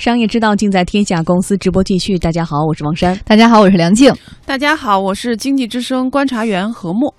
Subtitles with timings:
[0.00, 2.18] 商业之道尽在天下公司直播继续。
[2.18, 3.20] 大家好，我是王珊。
[3.26, 4.10] 大家好，我是梁静。
[4.46, 7.14] 大家好，我是经济之声观察员何墨。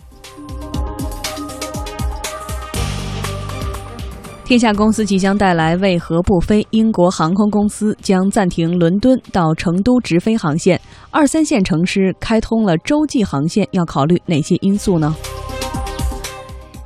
[4.44, 6.66] 天下公司即将带来为何不飞？
[6.72, 15.16] 英国航空公司将暂停伦敦到成都直飞航线，二三线城市开通了洲际航线，要考虑哪些因素呢？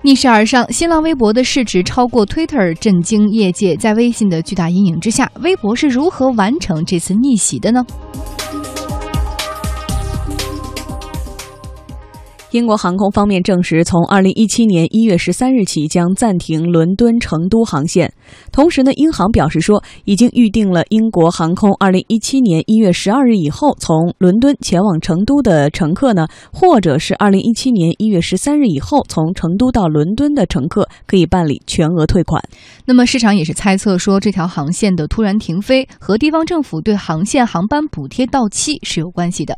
[0.05, 3.75] 逆势而上，新浪微博的市值超过 Twitter，震惊业界。
[3.75, 7.83] 在微信的巨大阴影之下，微博是如何完成这次逆袭的呢？
[12.55, 18.13] 英国航空方面证实，从二零一七年一月十三日起将暂停伦敦成都航线。
[18.49, 32.41] 同时呢，英航表示说，已经预定了英国航空二零一七年一月十二日以后从伦敦前往成都的乘客呢，或者是二零一七年一月十三日以后从成都到伦敦的乘客，可以办理全额退款。
[32.85, 39.57] 那么市场也是猜测说，这条航线的突然停飞和地方政府对航线航班补贴到期是有关系的。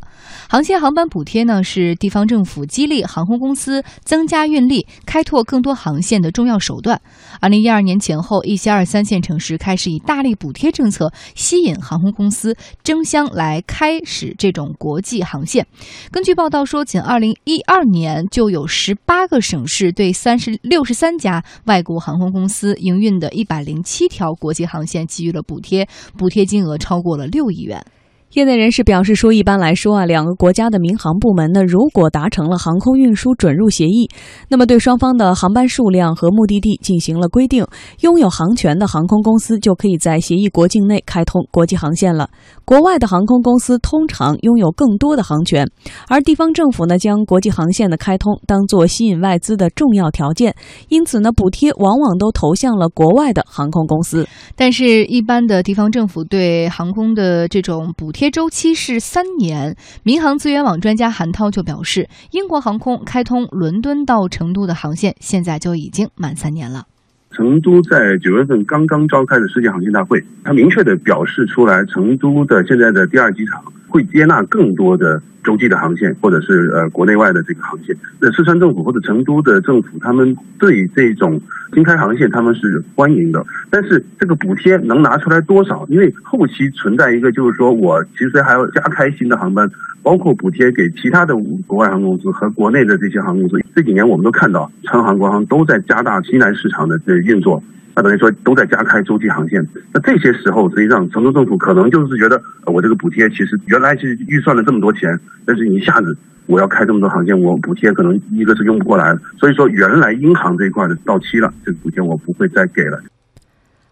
[0.50, 7.02] 航线航班补贴呢，是地方政府激励航空公司增加运力、开拓更多航线的重要手段。
[7.42, 15.68] 二零一二年前后，一些二三线城市开始以大力补贴政策吸引航空公司争相来开始这种国际航线。
[16.12, 25.86] 根据报道说，仅二零一二年就有十八个省市对三十六十三家外国航空公司营运的一百零七条国际航线给予了补贴，
[26.18, 27.86] 补贴金额超过了六亿元。
[28.34, 34.10] 业内人士表示说，一般来说啊，两个国家的民航部门呢，如果达成了航空运输准入协议，
[34.50, 37.66] 那么对双方的航班数量和目的地进行了规定，
[38.02, 42.30] 拥有航权的航空公司就可以在协议国境内开通国际航线了。
[42.66, 45.66] 国外的航空公司通常拥有更多的航权，
[46.10, 50.54] 而地方政府呢，将国际航线的开通当做吸引外资的重要条件，
[50.90, 54.28] 因此呢，补贴往往都投向了国外的航空公司。
[54.58, 59.78] 但是，一般的地方政府对航空的这种补贴贴周期是三年。
[60.02, 66.88] 民航资源网专家韩涛就表示，英国航空开通伦敦到成都的航线，现在就已经满三年了。
[67.30, 75.22] 成都在九月份刚刚召开的世界航线大会，他明确的表示出来，成都的现在的第二机场会接纳更多的。
[75.48, 81.40] 洲际的航线，或者是呃国内外的这个航线，那四川政府或者成都的政府，他们对这种
[81.74, 83.42] 新开航线他们是欢迎的。
[83.70, 85.86] 但是这个补贴能拿出来多少？
[85.88, 89.72] 因为后期存在一个，就是说我其实还要加开新的航班，
[90.04, 91.34] 包括补贴给其他的
[91.66, 93.66] 国外航空公司和国内的这些航空公司。
[93.74, 97.64] 这几年我们都看到，川航、国航都在加大西南市场的这运作。
[97.96, 113.02] 那等于说都在加开洲际航线，那这些时候实际上成都政府可能就是觉得，我这个补贴其实原来是预算了这么多钱，但是一下子我要开这么多航线，我补贴可能一个是用不过来，所以说原来英航这一块的到期了，这个补贴我不会再给了。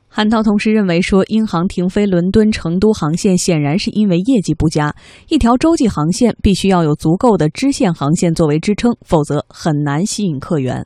[0.08, 4.96] 韩涛同时认为说，英航停飞伦敦成都航线显然是因为业绩不佳，
[5.28, 10.86] 一条洲际航线必须要有足够的支线航线作为支撑，否则很难吸引客源。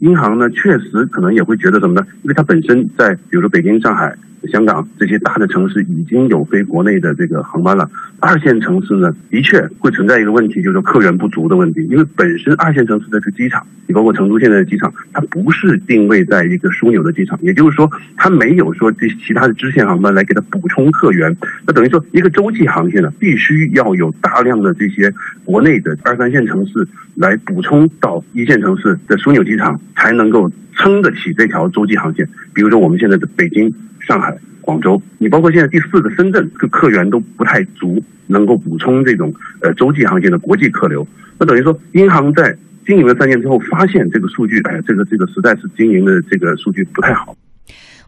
[0.00, 2.06] 银行呢，确实可能也会觉得什么呢？
[2.22, 4.14] 因为它本身在，比如说北京、上海。
[4.52, 7.90] 香港这些大的城市已经有飞国内的这个航班了，
[8.20, 11.80] 二线城市呢，的确会存在一个问题，就是客源不足的问题。
[11.90, 21.34] 因为本身二线城市的这个机场，你包括成都现在的机场，它不是定位在一个枢纽的机场，也就是说，它没有说这其他的支线航班来给它补充客源。
[21.66, 25.10] 那等于说，一个洲际航线呢，必须要有大量的这些
[25.46, 32.28] 国内的二三线城市来补充到一线城市的枢纽机场，才能够撑得起这条洲际航线。
[32.52, 33.74] 比如说，我们现在的北京。
[34.00, 39.32] 上海、广州，你包括现在第四个深圳，这客源都不太足，能够补充这种
[39.62, 41.08] 呃洲际航线的国际客流。
[41.38, 47.34] 那等于说，银行在经营了三年之后，发现这个数据，哎，这个这个实在是经营的这个数据不太好。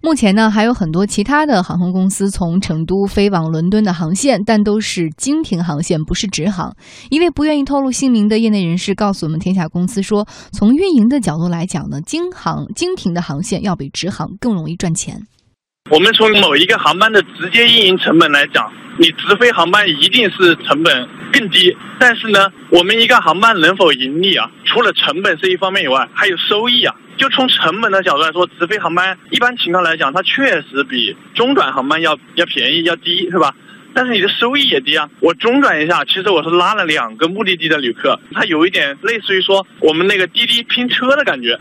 [0.02, 6.76] 目前呢，还有很多其他的航空公司从成都飞往伦敦的航线，但都是经停航线，不是直航。
[7.10, 15.26] 一位不愿意透露姓名的业内人士告诉我们，天下公司说，从运营的角度来讲呢，经航经停的航线要比直航更容易赚钱。
[15.90, 21.74] 我们从某一个航班的直接运营成本来讲，你直飞航班一定是成本更低。
[21.98, 24.50] 但是呢，我们一个航班能否盈利啊？
[24.64, 26.94] 除了成本是一方面以外，还有收益啊。
[27.16, 33.54] 就从成本的角度来说，直飞航班一般情况来讲，它确实比中转航班要要便宜要低，是吧？
[33.94, 35.08] 但是你的收益也低啊。
[35.20, 41.58] 我中转一下，其实我是拉了两个目的地的旅客，它有一点类似于说我们那个滴滴拼车的感觉。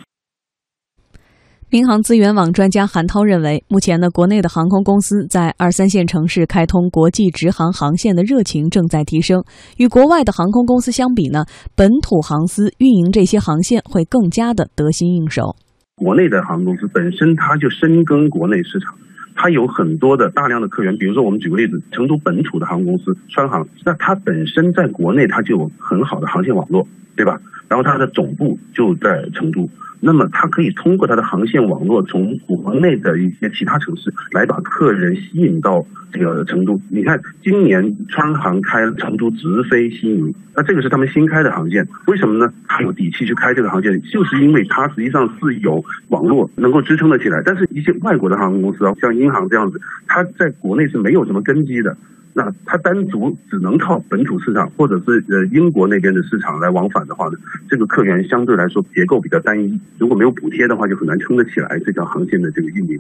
[1.72, 9.44] 民航资源网专家韩涛认为，目前呢，国内的航空公司在二三线城市开通国际直航航线的热情正在提升。
[9.78, 11.44] 与国外的航空公司相比呢，
[11.76, 15.56] 本土航司运营这些航线会更加的得心应手。
[15.96, 18.94] 国内的航空公司本身它就深耕国内市场，
[19.36, 27.40] 它有很多的大量的客源，比如说我们举个例子，成都本土的航空公司川航，那它本身在国内它就有很好的航线网络，对吧？
[27.68, 29.68] 然后它的总部就在成都。
[30.06, 36.80] 那么它可以通过它的航线网络，从国内的一些其他城市来把客人吸引到这个成都。
[36.90, 41.88] 你看，今年川航开成都直飞悉尼，那这个是他们新开的航线。
[42.06, 42.54] 为什么呢？
[42.68, 47.42] 他有底气去开这个航线，就是因为它实际上是有网络能够支撑得起来。
[47.44, 51.98] 但是，一些外国的航空公司，像英航这样子，它在国内是没有什么根基的。
[52.38, 57.38] 那它单独只能靠本土市场或者是呃英国那边的市场来往返的话呢，
[57.70, 63.00] 这个客源相对来说结构比较单一，如果没有补贴的话，就很难撑得起来这条航线的这个运营。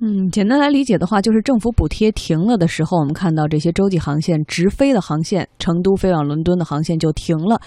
[0.00, 7.60] 嗯，简单来理解的话，就是政府补贴停了的时候，我们看到这些洲际航线直飞的航线，成都飞往伦敦的航线就停了。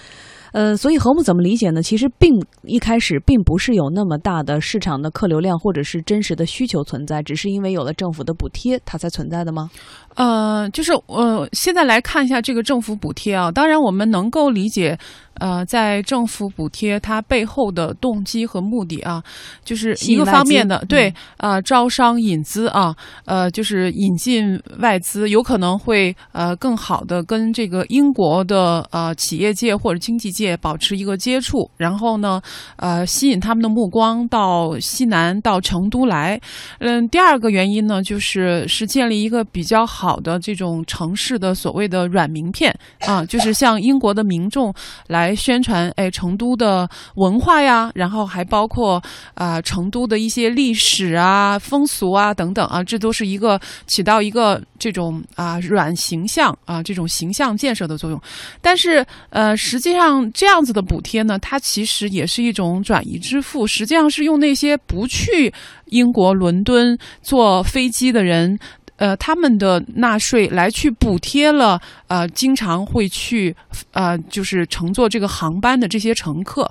[0.56, 1.82] 呃，所以和睦怎么理解呢？
[1.82, 2.32] 其实并
[2.62, 9.68] 一开始并不是有那么大的市场的客流量或者是真实的需求存在，只是因为有了政府的补贴，它才存在的吗？
[10.14, 14.98] 呃，就是我，现在来看一下这个政府补贴啊，当然我们能够理解。
[15.38, 19.22] 呃，在政府补贴它背后的动机和目的啊，
[19.64, 22.94] 就是一个方面的对啊，招商引资啊，
[23.24, 32.40] 呃，就是引进外资，有可能会呃更好的跟这个英国的呃企业界或者经济界保持一个接触，然后呢，
[32.76, 36.40] 呃，吸引他们的目光到西南到成都来。
[36.78, 44.72] 嗯，第二个原因呢，就是是建立一个比较好的这种城市的所谓的软名片啊，就是向英国的民众
[45.08, 45.25] 来。
[45.26, 49.02] 来宣传哎，成都的文化呀，然后还包括
[49.34, 58.20] 啊，成都的一些历史啊、风俗啊等等啊，这都是一个起到一个这种啊软形象啊这种形象建设的作用。
[58.60, 65.52] 但是呃，实际上这样子的补贴呢，它其实也是一种转移支付，实际上是用那些不去
[65.86, 68.56] 英国伦敦坐飞机的人。
[68.98, 71.78] 呃，他们的纳税来去补贴了，
[72.08, 73.54] 呃，经常会去，
[73.92, 76.70] 呃，就是乘坐这个航班的这些乘客。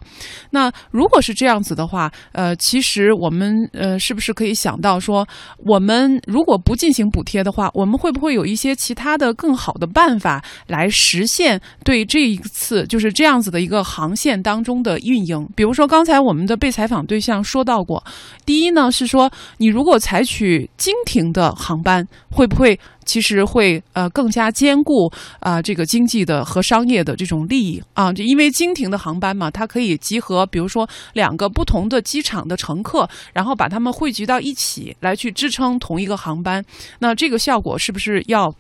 [0.52, 5.28] 那如果是这样子的话，呃，其实我们呃，是不是可以想到说，
[5.58, 15.48] 我们如果不进行补贴的话，我们会不会有一些其他的更好的办法来实现对这一次就是这样子的一个航线当中的运营？
[15.56, 18.04] 比如说刚才我们的被采访对象说到过，
[18.46, 22.08] 第一呢是说，你如果采取经停的航班。
[22.36, 28.12] 会不会其实会呃更加兼顾啊这个经济的和商业的这种利益啊？
[28.12, 36.63] 就因为经停的航班嘛，它可以集合比如说两个不同的机场的乘客，然后把他们汇聚到一起来去支撑同一个航班。
[37.00, 38.54] 那这个效果是不是要？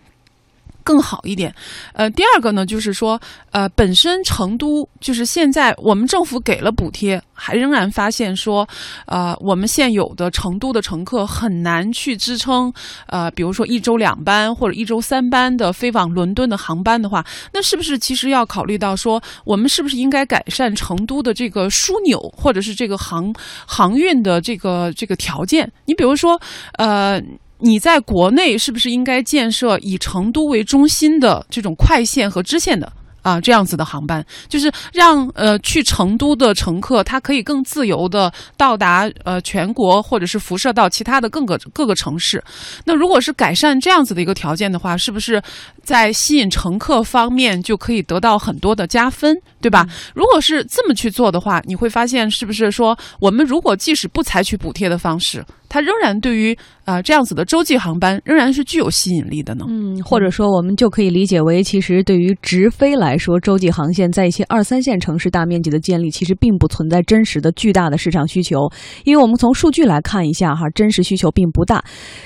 [0.85, 1.53] 更好一点，
[1.93, 8.65] 呃，第二个呢，就是说，呃，本身成都就是现在我们政府给了补贴，还仍然发现说，
[9.07, 12.71] 呃，我们现有的成都的乘客很难去支撑，
[13.07, 23.33] 呃，比如说一周两班或者一周三班的飞往伦敦的航班的话，那是不是其实要考虑到说，我们是不是应该改善成都的这个枢纽或者是这个航
[23.65, 25.71] 航运的这个这个条件？
[25.85, 26.39] 你比如说，
[26.73, 27.19] 呃。
[27.65, 32.93] 你在国内是不是应该建设以成都为中心的这种快线和支线的？
[33.23, 42.39] 啊，这样子的航班就是让呃去成都的乘客，他可以更自由的到达呃全国，或者是辐射到其他的各个各个城市。
[42.85, 45.41] 那如果是改善这样子的一个条件的话，是不是
[45.81, 49.35] 在吸引乘客方面就可以得到很多的加分，
[49.65, 49.83] 对吧？
[50.13, 59.65] 如果是这么去做的话，你会发现是不是说我们如果即使不采取补贴的方式，它仍然对于啊这样子的洲际航班仍然是具有吸引力的呢？
[59.67, 68.69] 嗯，或者说我们就可以理解为，其实对于直飞来说，洲际航线在一些二三线城市大面积的建立，其实并不存在真实的巨大的市场需求。
[69.03, 71.83] 因为我们从数据来看一下哈，真实需求并不大。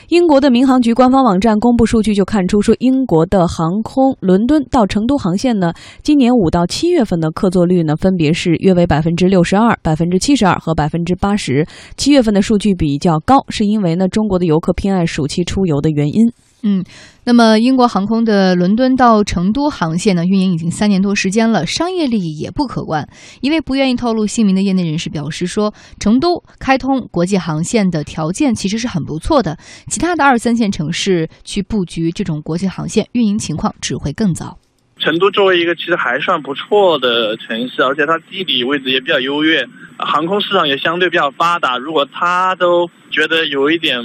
[0.09, 5.71] 英国的民航局官方网站公布数据就看出，说英国的航空伦敦到成都航线呢，
[6.03, 11.67] 今年五到七月份的客座率呢，分别是约为百分之六十二、百分之七十二和百分之八十。
[11.97, 13.39] 七月份的数据比较高。
[13.49, 16.31] 是因为呢，中国的游客偏爱暑期出游的原因。
[16.61, 16.83] 嗯，
[17.23, 23.07] 那么英国航空的伦敦到成都航线呢，运营已经三年多时间了，商业利益也不可观。
[23.39, 29.57] 一位不愿意透露姓名的业内人士表示说，成都开通国际航线的条件其实是很不错的，
[29.87, 34.57] 其他的二三线城市去布局这种国际航线，运营情况只会更糟。
[34.99, 41.77] 成都作为一个其实还算不错的城市，而且它地理位置也比较优越，航空市场也相对比较发达。
[41.77, 44.01] 如果它都觉得有一点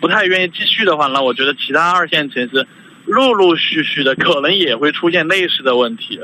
[0.00, 2.66] 不太愿意继续的话，那我觉得其他二线城市
[3.04, 6.18] 陆陆续续的可能也会出现类似的问题。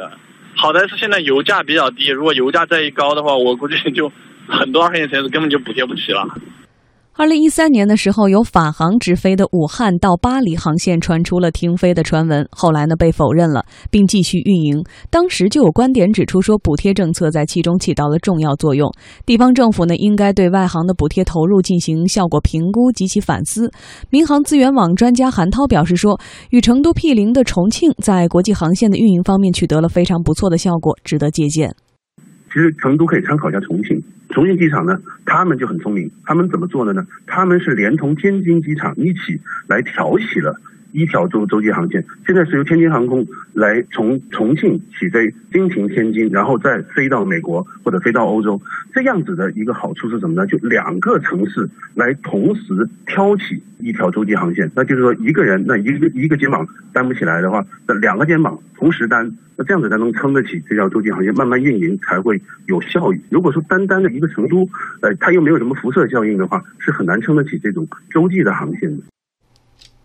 [0.57, 4.11] 好在是现在油价比较低，如果油价再一高的话，我估计就
[4.49, 6.27] 很多二线城市根本就补贴不起了。
[7.13, 14.83] 二零一三年的时候，由法航直飞的武汉到巴黎航线传出了停飞的传闻，后来呢被否认了，并继续运营。
[15.11, 18.91] 当时就有观点指出说，补贴政策在其中起到了重要作用。
[19.27, 23.71] 地方政府呢应该对外航的补贴投入进行效果评估及其反思。
[24.09, 31.75] 民航资源网专家韩涛表示说，与成都毗邻的重庆在国际航线的运营方面取得了非常不错的效果，值得借鉴。
[32.53, 37.07] 其实成都可以参考一下重庆，重庆机场呢，他们就很聪明，他们怎么做的呢？
[37.27, 40.61] 他们是连同天津机场一起来挑起了。
[40.93, 48.61] 一条洲洲际航线，现在是由天津航空来从重庆起飞，经停天津，然后再飞到美国或者飞到欧洲。
[48.93, 50.47] 这样子的一个好处是什么呢？
[50.47, 63.21] 就两个城市来同时挑起一条洲际航线，那就是说一个人那一个一个肩膀担不起来的话，那两个肩膀同时担，那这样子才能撑得起这条洲际航线慢慢运营才会有效益。
[63.31, 64.69] 如果说单单的一个成都，
[65.03, 69.03] 呃，它又没有什么辐射效应的话，是很难撑得起这种洲际的航线的。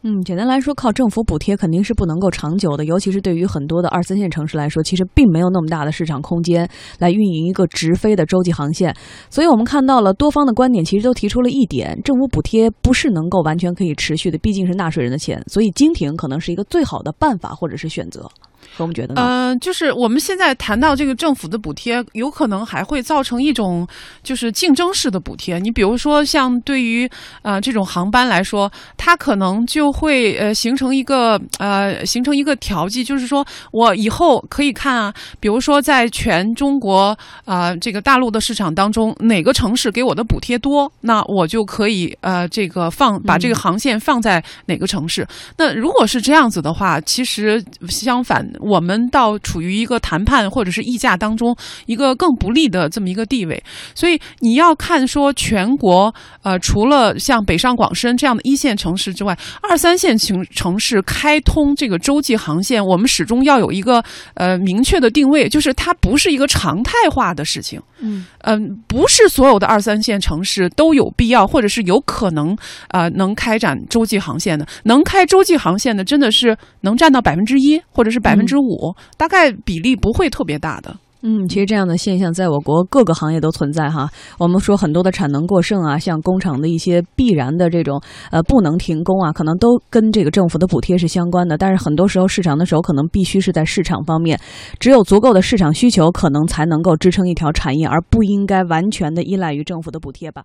[0.08, 6.70] 嗯，简单来说，靠政府补贴肯定是不能够长久的，尤其是对于很多的二三线城市来说，其实并没有那么大的市场空间
[7.00, 8.96] 来运营一个直飞的洲际航线。
[9.32, 18.30] 所以我们看到了多方的观点，其实都提出了一点：政府补贴不是能够完全可以持续的，毕竟是纳税人的钱，所以经停可能是一个最好的办法或者是选择。
[18.78, 19.22] 我们觉得呢？
[19.22, 23.88] 呃，就是我们现在谈到这个政府的补贴，有可能还会造成一种
[24.22, 25.60] 就是竞争式的补贴。
[25.60, 27.10] 你比如说，像对于
[27.42, 45.26] 呃这种航班来说，它可能就会呃形成一个呃形成一个调剂，就是说我以后可以看啊，比如说在全中国啊这个大陆的市场当中，哪个城市给我的补贴多，那我就可以呃这个放把这个航线放在哪个城市。
[45.58, 48.46] 那如果是这样子的话，其实相反。
[48.60, 53.62] 我们到处于一个谈判或者是议价当中一个更不利的这么一个地位，
[53.94, 64.04] 所以你要看说全国呃除了像北上广深这样的一线城市之外，二三线城城市开通这个洲际航线，我们始终要有一个
[64.36, 67.82] 呃明确的定位，就是它不是一个常态化的事情。
[68.06, 72.58] 嗯嗯，不是所有的二三线城市都有必要或者是有可能
[72.88, 78.46] 啊能开展洲际航线的，能开洲际航线的真的是能占到百分之一或者是百分。
[78.46, 80.96] 之五，大概比例不会特别大的。
[81.28, 84.08] 嗯，其实这样的现象在我国各个行业都存在哈。
[84.38, 91.58] 我们说很多的产能过剩啊，像工厂的一些必然的这种呃不能停工啊，可能都跟这个政府的补贴是相关的。
[91.58, 94.40] 但是很多时候市场的时候可能必须是在市场方面，
[94.80, 100.44] 只有足够的市场需求，可能才能够支撑一条产业，而不应该完全的依赖于政府的补贴吧。